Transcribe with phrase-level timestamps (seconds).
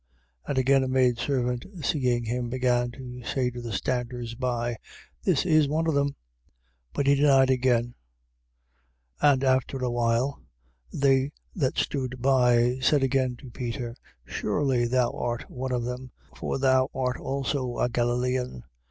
[0.47, 4.77] And again a maidservant seeing him, began to say to the standers by:
[5.21, 6.07] This is one of them.
[6.07, 6.15] 14:70.
[6.95, 7.93] But he denied again.
[9.21, 10.41] And after a, while
[10.91, 13.95] they that stood by said again to Peter:
[14.25, 18.63] Surely thou art one of them; for thou art also a Galilean.